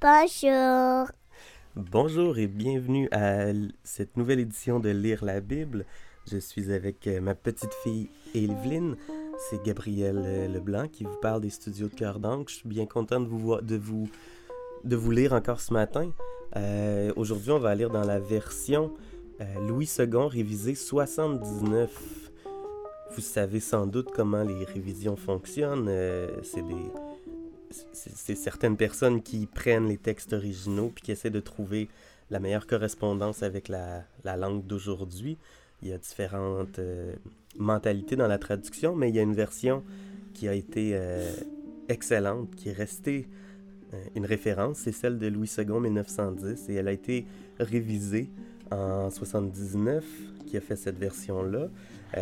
[0.00, 1.08] Bonjour.
[1.76, 3.52] Bonjour et bienvenue à
[3.84, 5.84] cette nouvelle édition de Lire la Bible.
[6.30, 8.96] Je suis avec euh, ma petite fille Evelyne.
[9.50, 12.50] C'est Gabriel euh, Leblanc qui vous parle des studios de Cœur d'Ancre.
[12.50, 14.08] Je suis bien content de vous, de vous,
[14.84, 16.10] de vous lire encore ce matin.
[16.56, 18.94] Euh, aujourd'hui, on va lire dans la version
[19.68, 22.30] Louis II révisée 79.
[23.14, 25.90] Vous savez sans doute comment les révisions fonctionnent.
[26.42, 26.90] c'est des
[27.92, 31.88] c'est certaines personnes qui prennent les textes originaux puis qui essaient de trouver
[32.30, 35.36] la meilleure correspondance avec la, langue d'aujourd'hui.
[35.82, 37.14] Il y a différentes euh,
[37.56, 39.82] mentalités dans la traduction, mais il y a une version
[40.34, 41.32] qui a été euh,
[41.88, 43.28] excellente, qui est restée
[43.94, 47.26] euh, une référence, c'est celle de Louis II 1910 et elle a été
[47.58, 48.30] révisée
[48.70, 50.04] en 79
[50.46, 51.68] qui a fait cette version-là.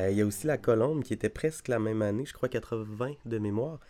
[0.08, 3.12] il y a aussi la Colombe qui était presque la même année, je crois 80
[3.26, 3.80] de mémoire,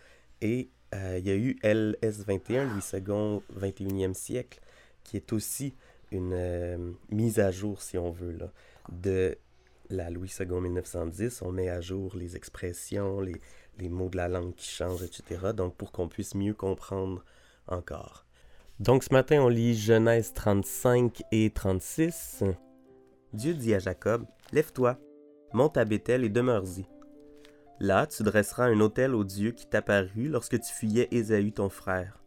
[0.41, 4.60] et il y a eu LS21, Louis II, 21e siècle,
[5.05, 5.74] qui est aussi
[6.10, 8.52] une euh, mise à jour, si on veut, là,
[8.90, 9.37] de
[9.90, 11.43] la Louis II 1910.
[11.43, 13.40] On met à jour les expressions, les,
[13.79, 15.52] les mots de la langue qui changent, etc.
[15.54, 17.24] Donc, pour qu'on puisse mieux comprendre
[17.66, 18.24] encore.
[18.80, 22.45] Donc, ce matin, on lit Genèse 35 et 36.
[23.32, 24.98] Dieu dit à Jacob Lève-toi,
[25.52, 26.87] monte à Bethel et demeure-y.
[27.80, 32.18] Là, tu dresseras un autel au Dieu qui t'apparut lorsque tu fuyais Ésaü ton frère.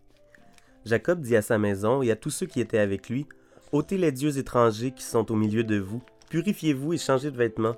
[0.85, 3.27] Jacob dit à sa maison et à tous ceux qui étaient avec lui,
[3.71, 7.75] ôtez les dieux étrangers qui sont au milieu de vous, purifiez-vous et changez de vêtements.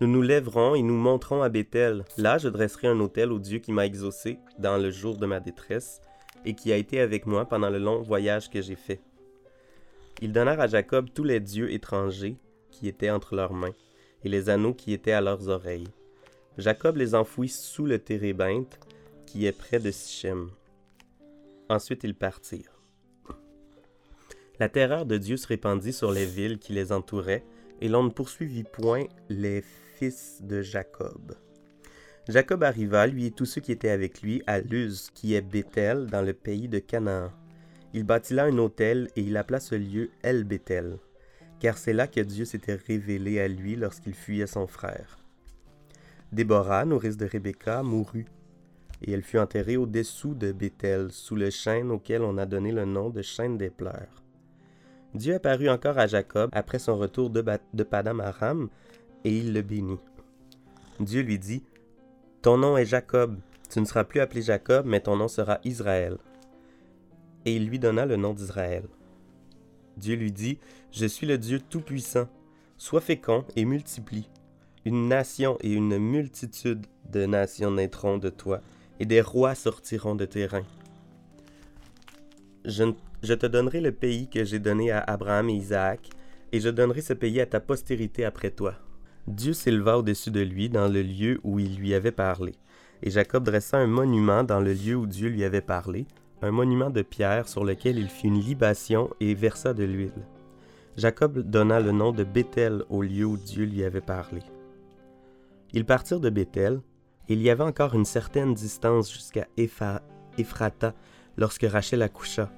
[0.00, 2.04] Nous nous lèverons et nous monterons à Bethel.
[2.16, 5.40] Là, je dresserai un autel au Dieu qui m'a exaucé dans le jour de ma
[5.40, 6.00] détresse
[6.44, 9.00] et qui a été avec moi pendant le long voyage que j'ai fait.
[10.22, 12.36] Ils donnèrent à Jacob tous les dieux étrangers
[12.70, 13.74] qui étaient entre leurs mains
[14.24, 15.88] et les anneaux qui étaient à leurs oreilles.
[16.58, 18.80] Jacob les enfouit sous le térébinthe
[19.26, 20.50] qui est près de Sichem.
[21.68, 22.82] Ensuite ils partirent.
[24.58, 27.44] La terreur de Dieu se répandit sur les villes qui les entouraient,
[27.80, 29.62] et l'on ne poursuivit point les
[29.94, 31.36] fils de Jacob.
[32.28, 36.06] Jacob arriva, lui et tous ceux qui étaient avec lui, à Luz, qui est Bethel,
[36.06, 37.30] dans le pays de Canaan.
[37.94, 40.98] Il bâtit là un autel, et il appela ce lieu El Bethel,
[41.60, 45.18] car c'est là que Dieu s'était révélé à lui lorsqu'il fuyait son frère.
[46.32, 48.26] Déborah, nourrice de Rebecca, mourut,
[49.02, 52.84] et elle fut enterrée au-dessous de Bethel, sous le chêne auquel on a donné le
[52.84, 54.22] nom de chêne des pleurs.
[55.14, 58.68] Dieu apparut encore à Jacob après son retour de, de Padam Aram,
[59.24, 59.98] et il le bénit.
[61.00, 61.64] Dieu lui dit
[62.42, 63.38] Ton nom est Jacob,
[63.70, 66.18] tu ne seras plus appelé Jacob, mais ton nom sera Israël.
[67.44, 68.84] Et il lui donna le nom d'Israël.
[69.96, 70.58] Dieu lui dit
[70.90, 72.28] Je suis le Dieu Tout-Puissant,
[72.76, 74.28] sois fécond et multiplie.
[74.88, 78.62] Une nation et une multitude de nations naîtront de toi,
[78.98, 80.64] et des rois sortiront de tes reins.
[82.64, 86.08] Je, te donnerai le pays que j'ai donné à Abraham et Isaac,
[86.52, 88.76] et je donnerai ce pays à ta postérité après toi.
[89.26, 92.54] Dieu s'éleva au-dessus de lui dans le lieu où il lui avait parlé,
[93.02, 96.06] et Jacob dressa un monument dans le lieu où Dieu lui avait parlé,
[96.40, 100.24] un monument de pierre sur lequel il fit une libation et versa de l'huile.
[100.96, 104.40] Jacob donna le nom de Bethel au lieu où Dieu lui avait parlé.
[105.72, 106.80] Ils partirent de Bethel,
[107.28, 110.94] et il y avait encore une certaine distance jusqu'à Ephrata
[111.36, 112.50] lorsque Rachel accoucha.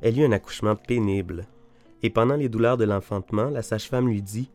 [0.00, 1.46] Elle eut un accouchement pénible.
[2.02, 4.50] Et pendant les douleurs de l'enfantement, la sage-femme lui dit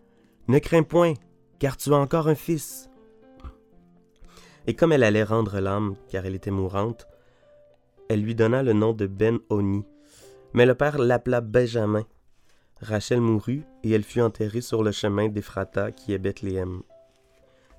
[0.47, 1.13] Ne crains point,
[1.57, 2.89] car tu as encore un fils.
[4.67, 7.07] Et comme elle allait rendre l'âme, car elle était mourante,
[8.07, 9.83] elle lui donna le nom de Ben-Oni.
[10.53, 12.05] Mais le père l'appela Benjamin.
[12.81, 16.81] Rachel mourut, et elle fut enterrée sur le chemin d'Ephrata qui est Bethléem.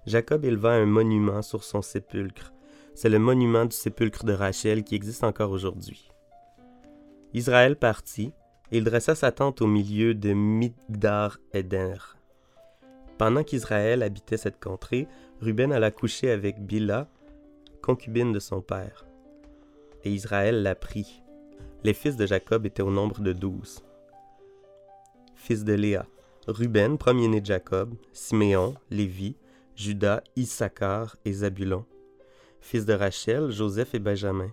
[0.06, 2.52] Jacob éleva un monument sur son sépulcre.
[2.94, 6.10] C'est le monument du sépulcre de Rachel qui existe encore aujourd'hui.
[7.34, 8.32] Israël partit,
[8.72, 11.96] et il dressa sa tente au milieu de Migdar Eder.
[13.18, 15.06] Pendant qu'Israël habitait cette contrée,
[15.40, 17.08] Ruben alla coucher avec Bila,
[17.82, 19.04] concubine de son père.
[20.04, 21.22] Et Israël la prit.
[21.84, 23.82] Les fils de Jacob étaient au nombre de douze.
[25.34, 26.06] Fils de Léa,
[26.46, 29.36] Ruben, premier-né de Jacob, Siméon, Lévi,
[29.80, 31.86] Judas, Issachar et Zabulon.
[32.60, 34.52] Fils de Rachel, Joseph et Benjamin.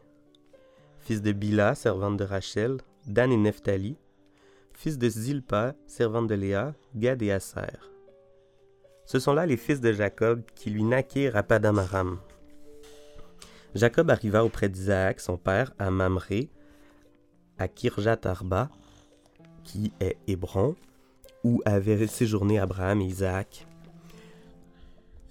[1.00, 3.98] Fils de Bila, servante de Rachel, Dan et Nephtali.
[4.72, 7.78] Fils de Zilpa, servante de Léa, Gad et Aser.
[9.06, 12.20] Ce sont là les fils de Jacob qui lui naquirent à Padamaram.
[13.76, 16.50] Jacob arriva auprès d'Isaac, son père, à Mamré,
[17.58, 18.70] à Kirjat Arba,
[19.66, 20.78] qui est Hébron,
[21.44, 23.68] où avaient séjourné Abraham et Isaac,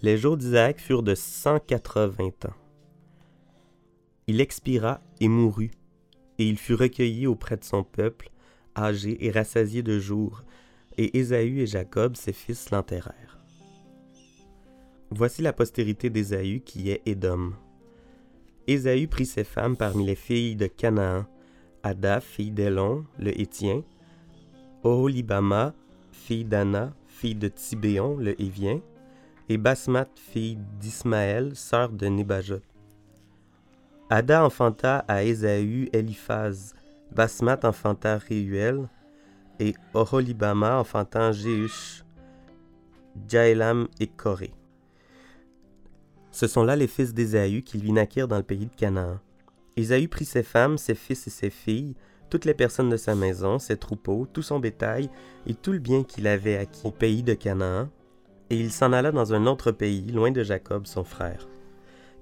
[0.03, 2.55] les jours d'Isaac furent de cent quatre-vingts ans.
[4.27, 5.71] Il expira et mourut,
[6.39, 8.31] et il fut recueilli auprès de son peuple,
[8.77, 10.43] âgé et rassasié de jours,
[10.99, 13.39] et Ésaü et Jacob, ses fils, l'enterrèrent.
[15.11, 17.53] Voici la postérité d'Ésaü qui est Édom.
[18.67, 21.27] Ésaü prit ses femmes parmi les filles de Canaan,
[21.83, 23.85] Ada, fille d'Élon, le Hétien,
[24.83, 25.75] Oholibama,
[26.11, 28.81] fille d'Anna, fille de Tibéon, le Hévien,
[29.49, 32.61] et Basmat, fille d'Ismaël, sœur de Nébajot.
[34.11, 36.75] Ada enfanta à Ésaü Eliphaz,
[37.13, 38.89] Basmat enfanta Réuel,
[39.59, 42.05] et Oholibama enfantant Jéhush,
[43.29, 44.53] Jaélam et Corée.
[46.31, 49.19] Ce sont là les fils d'Ésaü qui lui naquirent dans le pays de Canaan.
[49.77, 51.95] Ésaü prit ses femmes, ses fils et ses filles,
[52.29, 55.09] toutes les personnes de sa maison, ses troupeaux, tout son bétail
[55.47, 57.89] et tout le bien qu'il avait acquis au pays de Canaan,
[58.51, 61.49] et il s'en alla dans un autre pays, loin de Jacob, son frère.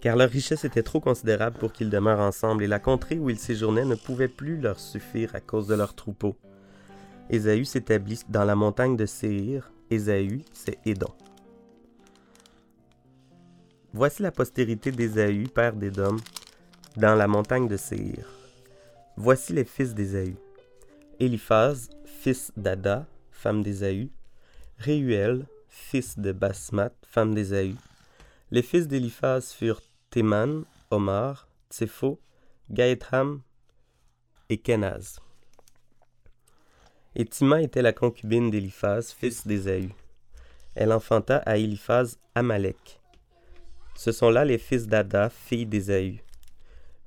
[0.00, 3.38] Car leur richesse était trop considérable pour qu'ils demeurent ensemble, et la contrée où ils
[3.38, 6.36] séjournaient ne pouvait plus leur suffire à cause de leurs troupeaux.
[7.30, 9.70] Ésaü s'établit dans la montagne de Séhir.
[9.90, 11.12] Ésaü, c'est Édom.
[13.92, 16.16] Voici la postérité d'Ésaü, père d'Édom,
[16.96, 18.28] dans la montagne de Séhir.
[19.16, 20.36] Voici les fils d'Ésaü.
[21.20, 24.10] Éliphaz, fils d'Ada, femme d'Ésaü.
[24.78, 27.74] Réuel, fils de Basmat, femme d'Ésaü.
[28.50, 32.20] Les fils d'Éliphaz furent Théman, Omar, Tsepho,
[32.70, 33.42] Gaetham
[34.48, 35.18] et Kenaz.
[37.16, 39.90] Et Tima était la concubine d'Éliphaz, fils d'Ésaü.
[40.76, 43.00] Elle enfanta à Éliphaz Amalek.
[43.96, 46.22] Ce sont là les fils d'Ada, fille d'Ésaü.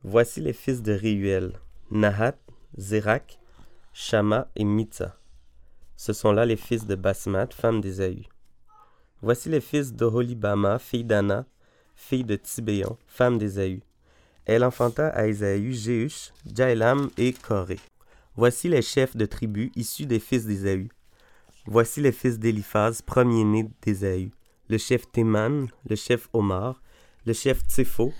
[0.04, 1.54] Voici les fils de Réuel,
[1.90, 2.38] Nahat,
[2.78, 3.40] Zérak,
[3.94, 5.18] Shama et Mitza.
[5.96, 8.28] Ce sont là les fils de Basmat, femme d'Ésaü.
[9.22, 11.46] Voici les fils d'Oholibama, fille d'Anna,
[11.96, 13.81] fille de Tibéon, femme d'Ésaü.
[14.46, 17.80] Elle enfanta à Ésaü Jéhush, Jaélam et Corée.
[18.36, 20.90] Voici les chefs de tribus issus des fils d'Ésaü.
[21.66, 24.31] Voici les fils d'Éliphaz, premier-né d'Ésaü.
[24.69, 26.80] Le chef Théman, le chef Omar,
[27.25, 28.13] le chef Tsépho,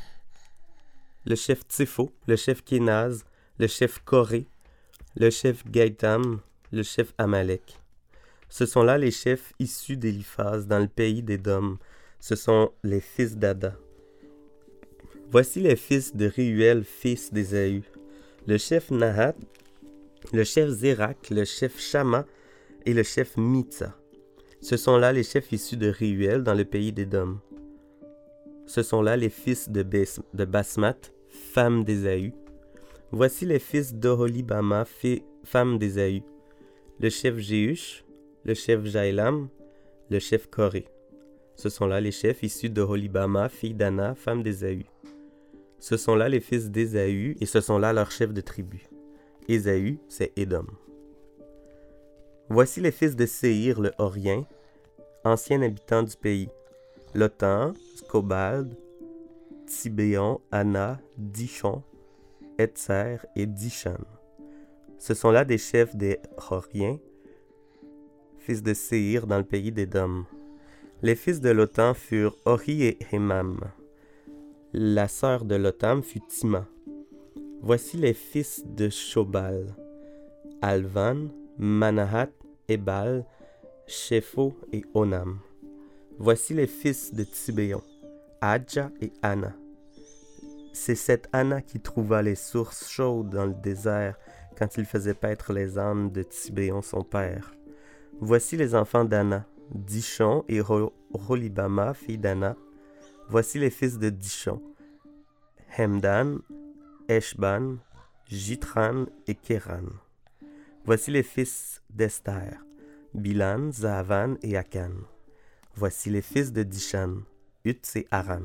[1.26, 3.24] le chef Tsépho, le chef Kénaz,
[3.60, 4.48] le chef Corée,
[5.16, 6.40] le chef Gaïtam,
[6.72, 7.80] le chef Amalek.
[8.50, 11.78] Ce sont là les chefs issus d'Éliphaz dans le pays d'Édom.
[12.20, 13.76] Ce sont les fils d'Ada.
[15.30, 17.84] Voici les fils de Réuel, fils d'Ésaü.
[18.48, 19.36] Le chef Nahat,
[20.32, 22.26] le chef Zérak, le chef Shama
[22.86, 23.98] et le chef Mitza.
[24.62, 27.40] Ce sont là les chefs issus de Réuel dans le pays d'Édom.
[28.66, 29.84] Ce sont là les fils de,
[30.34, 30.98] de Basmat,
[31.28, 32.34] femme d'Ésaü.
[33.12, 34.86] Voici les fils d'Oholibama,
[35.44, 36.24] femme d'Ésaü.
[37.00, 38.04] Le chef Jéhush,
[38.48, 39.50] le chef Jaélam,
[40.10, 40.88] le chef Corée.
[41.56, 44.86] Ce sont là les chefs issus de Holibama, fille d'Anna, femme d'Ésaü.
[45.80, 48.88] Ce sont là les fils d'Ésaü, et ce sont là leurs chefs de tribu.
[49.50, 50.66] Ésaü, c'est Édom.
[52.50, 54.46] Voici les fils de Séhir le Horien,
[55.26, 56.50] ancien habitant du pays.
[57.14, 58.78] Lotan, Scobald,
[59.66, 61.84] Tibéon, Anna, Dishon,
[62.58, 63.98] Etzer et Dishan.
[65.00, 66.20] Ce sont là des chefs des
[66.50, 66.98] Horiens,
[68.48, 70.26] de Séhir dans le pays d'Édom.
[71.02, 73.60] Les fils de Lotan furent Ori et Hemam.
[74.72, 76.66] La sœur de Lotam fut Tima.
[77.62, 79.76] Voici les fils de Shobal.
[80.62, 81.28] Alvan,
[81.58, 82.30] Manahat,
[82.70, 83.26] Ebal,
[83.86, 85.40] Shepho et Onam.
[86.18, 87.84] Voici les fils de Tibéon,
[88.40, 89.54] Adja et Anna.
[90.72, 94.18] C'est cette Anna qui trouva les sources chaudes dans le désert
[94.58, 97.57] quand il faisait paître les ânes de Tibéon son père.
[98.20, 102.56] Voici les enfants d'Anna, Dishon et Rolibama, fille d'Anna.
[103.30, 104.62] Voici les fils de Dishon,
[105.78, 106.40] Hemdan,
[107.08, 107.78] Eshban,
[108.28, 109.86] Jitran et Kéran.
[110.84, 112.66] Voici les fils d'Esther,
[113.14, 114.92] Bilan, Zavan et Akan.
[115.76, 117.18] Voici les fils de Dishan,
[117.66, 118.42] Utz et Aran.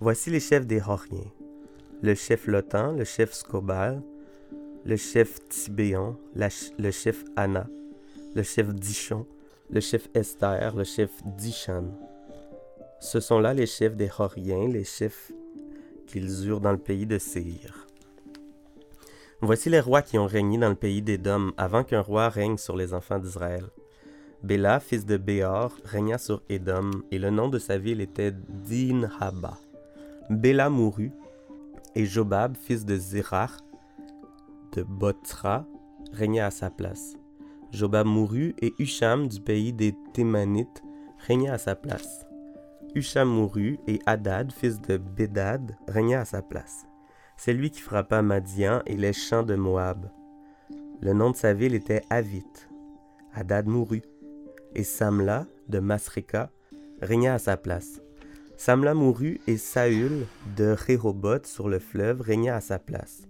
[0.00, 1.30] Voici les chefs des Horiens,
[2.00, 4.02] le chef Lotan, le chef Scobal,
[4.86, 7.66] le chef Tibéon, le chef Anna,
[8.34, 9.26] le chef Dishon,
[9.70, 11.84] le chef Esther, le chef Dishan.
[13.00, 15.32] Ce sont là les chefs des Horiens, les chefs
[16.06, 17.86] qu'ils eurent dans le pays de Séhir.
[19.40, 22.76] Voici les rois qui ont régné dans le pays d'Édom avant qu'un roi règne sur
[22.76, 23.66] les enfants d'Israël.
[24.42, 29.58] Béla, fils de Béor, régna sur Édom, et le nom de sa ville était Dinhaba.
[30.30, 31.12] Béla mourut,
[31.94, 33.52] et Jobab, fils de Zerach,
[34.74, 35.66] de Botra,
[36.12, 37.16] régna à sa place.
[37.72, 40.82] Jobab mourut et Husham du pays des Thémanites
[41.26, 42.26] régna à sa place.
[42.94, 46.84] Husham mourut et Hadad, fils de Bédad, régna à sa place.
[47.38, 50.10] C'est lui qui frappa Madian et les champs de Moab.
[51.00, 52.44] Le nom de sa ville était Avit.
[53.32, 54.02] Hadad mourut,
[54.74, 56.50] et Samla de Masreka
[57.00, 58.02] régna à sa place.
[58.58, 60.26] Samla mourut et Saül
[60.56, 63.22] de Rehoboth sur le fleuve régna à sa place.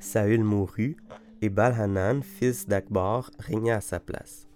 [0.00, 0.96] Saül mourut
[1.40, 4.46] et Baal-Hanan, fils d'Akbar, régna à sa place.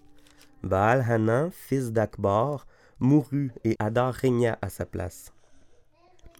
[0.62, 2.66] Baal-Hanan, fils d'Akbar,
[2.98, 5.32] mourut et Hadar régna à sa place.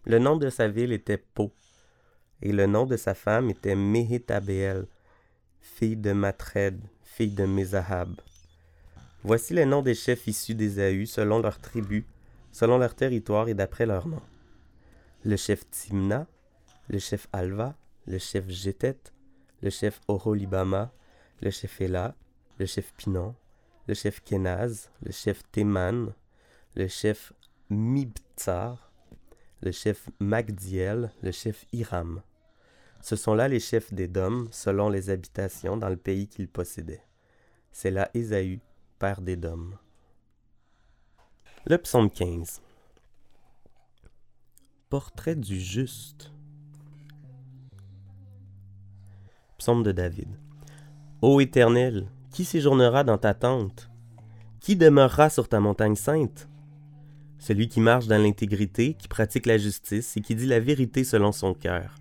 [0.04, 1.52] Le nom de sa ville était Po,
[2.40, 4.86] et le nom de sa femme était Mehetabeel,
[5.60, 8.20] fille de Matred, fille de Mezahab.
[9.24, 12.04] Voici les noms des chefs issus d'Ésaü selon leurs tribus,
[12.50, 14.20] selon leur territoire et d'après leur nom.
[15.24, 16.26] Le chef Timna,
[16.88, 18.98] le chef Alva, le chef Jétet,
[19.62, 20.92] le chef Oholibama,
[21.40, 22.14] le chef Ela,
[22.58, 23.34] le chef Pinon,
[23.86, 26.12] le chef Kenaz, le chef Théman,
[26.74, 27.32] le chef
[27.70, 28.92] Mibtsar,
[29.60, 32.22] le chef Magdiel, le chef Hiram.
[33.00, 37.04] Ce sont là les chefs des Dômes, selon les habitations dans le pays qu'ils possédaient.
[37.70, 38.60] C'est là Ésaü,
[38.98, 39.76] père des Dômes.
[41.66, 42.60] Le psaume 15.
[44.88, 46.32] Portrait du juste.
[49.68, 50.26] De David.
[51.20, 53.90] Ô Éternel, qui séjournera dans ta tente?
[54.60, 56.48] Qui demeurera sur ta montagne sainte?
[57.38, 61.30] Celui qui marche dans l'intégrité, qui pratique la justice et qui dit la vérité selon
[61.30, 61.94] son cœur.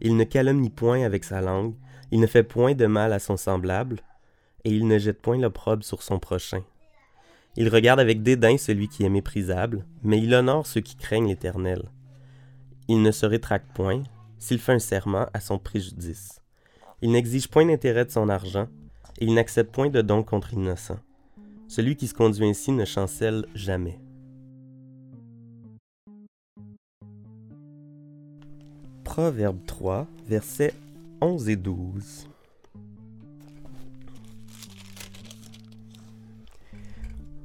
[0.00, 1.74] Il ne calomnie point avec sa langue,
[2.12, 4.00] il ne fait point de mal à son semblable,
[4.62, 6.62] et il ne jette point l'opprobre sur son prochain.
[7.56, 11.90] Il regarde avec dédain celui qui est méprisable, mais il honore ceux qui craignent l'Éternel.
[12.86, 14.04] Il ne se rétracte point,
[14.38, 16.40] s'il fait un serment à son préjudice.
[17.02, 18.68] Il n'exige point d'intérêt de son argent,
[19.18, 20.98] et il n'accepte point de don contre l'innocent.
[21.68, 23.98] Celui qui se conduit ainsi ne chancelle jamais.
[29.04, 30.74] Proverbe 3, versets
[31.20, 32.28] 11 et 12.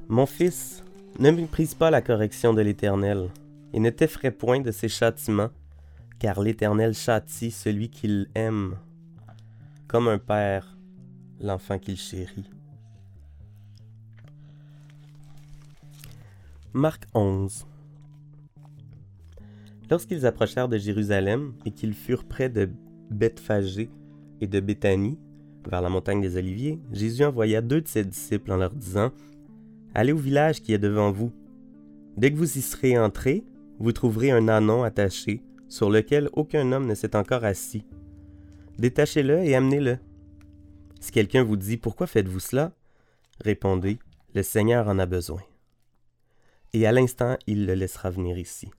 [0.08, 0.84] Mon fils,
[1.20, 3.30] ne méprise pas la correction de l'Éternel,
[3.74, 5.52] et ne t'effraie point de ses châtiments,
[6.20, 8.78] car l'Éternel châtie celui qu'il aime,
[9.92, 10.78] comme un père
[11.42, 12.50] l'enfant qu'il chérit.
[16.72, 17.66] Marc 11
[19.90, 22.70] Lorsqu'ils approchèrent de Jérusalem et qu'ils furent près de
[23.10, 23.90] Bethphagée
[24.40, 25.20] et de Béthanie,
[25.70, 29.12] vers la montagne des Oliviers, Jésus envoya deux de ses disciples en leur disant
[29.94, 31.34] Allez au village qui est devant vous.
[32.16, 33.44] Dès que vous y serez entrés,
[33.78, 37.84] vous trouverez un anon attaché, sur lequel aucun homme ne s'est encore assis.
[38.82, 40.00] Détachez-le et amenez-le.
[41.00, 42.72] Si quelqu'un vous dit Pourquoi faites-vous cela?
[43.40, 44.00] Répondez
[44.34, 45.44] Le Seigneur en a besoin.
[46.74, 48.72] Et à l'instant, il le laissera venir ici.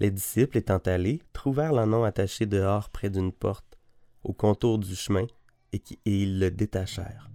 [0.00, 3.78] Les disciples étant allés, trouvèrent l'anon attaché dehors près d'une porte,
[4.22, 5.24] au contour du chemin,
[5.72, 7.30] et, ils le détachèrent.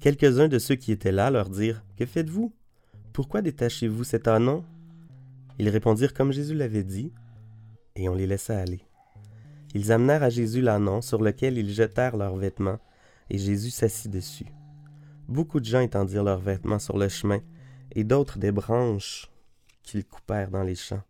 [0.00, 2.50] Quelques-uns de ceux qui étaient là leur dirent Que faites-vous?
[3.12, 4.64] Pourquoi détachez-vous cet anon
[5.58, 7.12] Ils répondirent comme Jésus l'avait dit,
[7.94, 8.85] et on les laissa aller.
[9.74, 12.78] Ils amenèrent à Jésus l'anon sur lequel ils jetèrent leurs vêtements,
[13.30, 14.46] et Jésus s'assit dessus.
[15.28, 17.40] Beaucoup de gens étendirent leurs vêtements sur le chemin,
[17.92, 19.30] et d'autres des branches
[19.82, 21.02] qu'ils coupèrent dans les champs.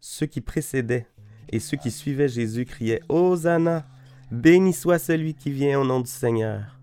[0.00, 1.06] Ceux qui précédaient
[1.50, 3.84] et ceux qui suivaient Jésus criaient Hosanna,
[4.30, 6.78] béni soit celui qui vient au nom du Seigneur.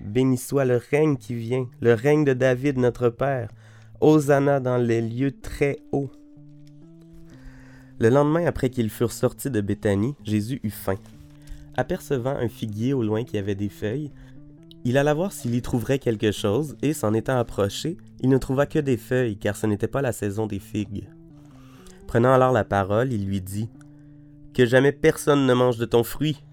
[0.00, 3.50] Béni soit le règne qui vient, le règne de David notre Père.
[4.00, 6.12] Hosanna dans les lieux très hauts.
[7.98, 10.96] Le lendemain, après qu'ils furent sortis de Béthanie, Jésus eut faim.
[11.76, 14.10] Apercevant un figuier au loin qui avait des feuilles,
[14.84, 18.66] il alla voir s'il y trouverait quelque chose, et s'en étant approché, il ne trouva
[18.66, 21.08] que des feuilles, car ce n'était pas la saison des figues.
[22.06, 23.68] Prenant alors la parole, il lui dit
[24.54, 26.44] Que jamais personne ne mange de ton fruit.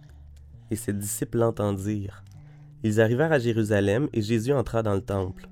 [0.71, 2.23] Et ses disciples l'entendirent.
[2.83, 5.47] Ils arrivèrent à Jérusalem, et Jésus entra dans le temple.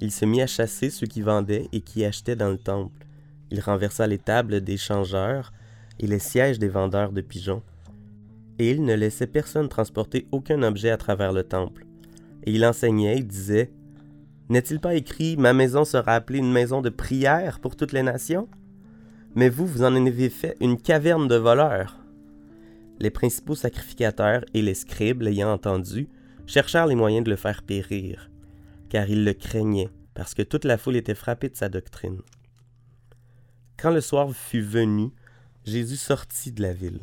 [0.00, 3.05] Il se mit à chasser ceux qui vendaient et qui achetaient dans le temple.
[3.50, 5.52] Il renversa les tables des changeurs
[5.98, 7.62] et les sièges des vendeurs de pigeons.
[8.58, 11.86] Et il ne laissait personne transporter aucun objet à travers le temple
[12.46, 13.70] et il enseignait, il disait
[14.48, 18.48] N'est-il pas écrit Ma maison sera appelée une maison de prière pour toutes les nations?
[19.34, 21.98] Mais vous, vous en avez fait une caverne de voleurs.
[22.98, 26.08] Les principaux sacrificateurs et les scribes, l'ayant entendu,
[26.46, 28.30] cherchèrent les moyens de le faire périr,
[28.88, 32.20] car ils le craignaient, parce que toute la foule était frappée de sa doctrine.
[33.78, 35.10] Quand le soir fut venu,
[35.66, 37.00] Jésus sortit de la ville.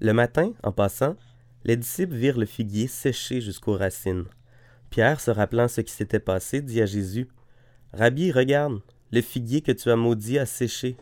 [0.00, 1.16] Le matin, en passant,
[1.64, 4.24] les disciples virent le figuier séché jusqu'aux racines.
[4.90, 7.28] Pierre, se rappelant ce qui s'était passé, dit à Jésus
[7.92, 8.80] Rabbi, regarde,
[9.12, 10.96] Le figuier que tu as maudit a séché.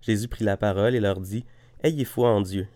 [0.00, 1.44] Jésus prit la parole et leur dit,
[1.82, 2.66] Ayez foi en Dieu.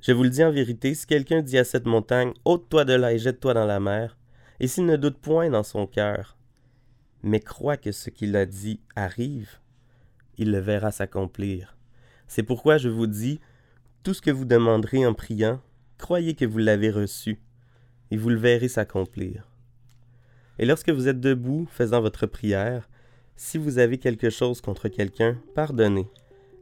[0.00, 3.12] Je vous le dis en vérité, si quelqu'un dit à cette montagne, ôte-toi de là
[3.12, 4.16] et jette-toi dans la mer,
[4.58, 6.36] et s'il ne doute point dans son cœur,
[7.22, 9.61] mais croit que ce qu'il a dit arrive,
[10.38, 11.76] il le verra s'accomplir.
[12.28, 13.40] C'est pourquoi je vous dis,
[14.02, 15.60] tout ce que vous demanderez en priant,
[15.98, 17.40] croyez que vous l'avez reçu,
[18.10, 19.48] et vous le verrez s'accomplir.
[20.58, 22.88] Et lorsque vous êtes debout, faisant votre prière,
[23.36, 26.08] si vous avez quelque chose contre quelqu'un, pardonnez,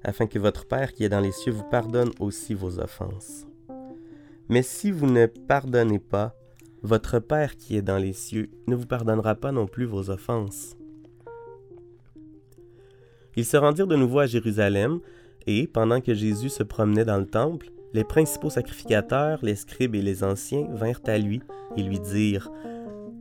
[0.02, 3.46] afin que votre Père qui est dans les cieux vous pardonne aussi vos offenses.
[4.48, 6.34] Mais si vous ne pardonnez pas,
[6.82, 10.76] votre Père qui est dans les cieux ne vous pardonnera pas non plus vos offenses.
[13.36, 15.00] Ils se rendirent de nouveau à Jérusalem,
[15.46, 20.02] et, pendant que Jésus se promenait dans le temple, les principaux sacrificateurs, les scribes et
[20.02, 21.40] les anciens vinrent à lui
[21.76, 22.50] et lui dirent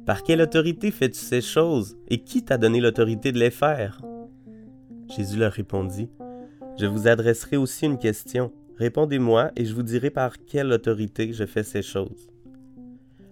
[0.05, 4.01] Par quelle autorité fais-tu ces choses, et qui t'a donné l'autorité de les faire
[5.15, 6.09] Jésus leur répondit
[6.79, 8.51] Je vous adresserai aussi une question.
[8.77, 12.29] Répondez-moi, et je vous dirai par quelle autorité je fais ces choses.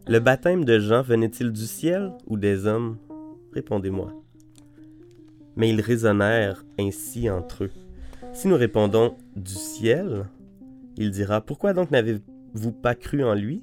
[0.08, 2.98] Le baptême de Jean venait-il du ciel ou des hommes
[3.54, 4.14] Répondez-moi.
[5.58, 7.72] Mais ils raisonnèrent ainsi entre eux.
[8.32, 10.28] Si nous répondons du ciel,
[10.96, 13.62] il dira Pourquoi donc n'avez-vous pas cru en lui?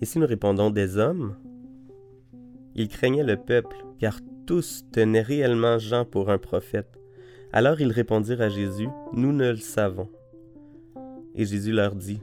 [0.00, 1.34] Et si nous répondons des hommes,
[2.76, 7.00] il craignait le peuple, car tous tenaient réellement Jean pour un prophète.
[7.52, 10.08] Alors ils répondirent à Jésus Nous ne le savons.
[11.34, 12.20] Et Jésus leur dit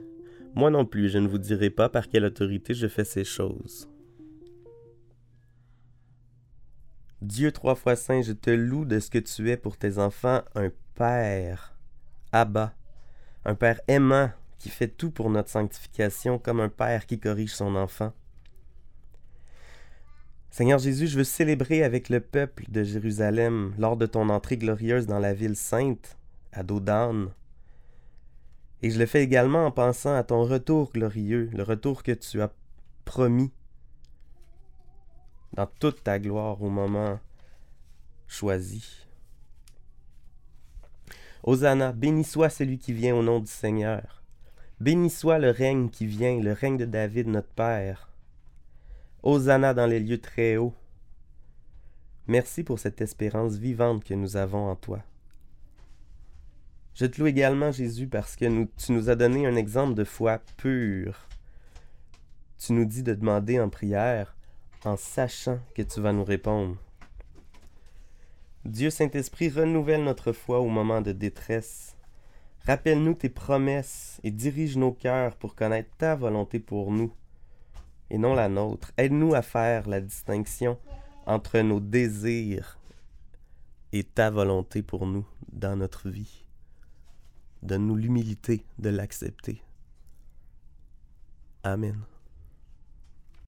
[0.56, 3.88] moi non plus, je ne vous dirai pas par quelle autorité je fais ces choses.
[7.24, 10.42] Dieu trois fois saint, je te loue de ce que tu es pour tes enfants
[10.54, 11.74] un Père,
[12.32, 12.74] Abba,
[13.46, 17.76] un Père aimant qui fait tout pour notre sanctification comme un Père qui corrige son
[17.76, 18.12] enfant.
[20.50, 25.06] Seigneur Jésus, je veux célébrer avec le peuple de Jérusalem lors de ton entrée glorieuse
[25.06, 26.18] dans la ville sainte,
[26.52, 26.80] à dos
[28.82, 32.42] et je le fais également en pensant à ton retour glorieux, le retour que tu
[32.42, 32.52] as
[33.06, 33.50] promis
[35.54, 37.20] dans toute ta gloire au moment
[38.26, 39.06] choisi.
[41.42, 44.22] Hosanna, béni soit celui qui vient au nom du Seigneur.
[44.80, 48.10] Béni soit le règne qui vient, le règne de David notre Père.
[49.22, 50.74] Hosanna dans les lieux très hauts.
[52.26, 55.02] Merci pour cette espérance vivante que nous avons en toi.
[56.94, 60.40] Je te loue également, Jésus, parce que tu nous as donné un exemple de foi
[60.56, 61.28] pure.
[62.58, 64.33] Tu nous dis de demander en prière
[64.84, 66.76] en sachant que tu vas nous répondre.
[68.64, 71.96] Dieu Saint-Esprit, renouvelle notre foi au moment de détresse.
[72.66, 77.12] Rappelle-nous tes promesses et dirige nos cœurs pour connaître ta volonté pour nous
[78.10, 78.92] et non la nôtre.
[78.96, 80.78] Aide-nous à faire la distinction
[81.26, 82.78] entre nos désirs
[83.92, 86.44] et ta volonté pour nous dans notre vie.
[87.62, 89.62] Donne-nous l'humilité de l'accepter.
[91.62, 91.96] Amen.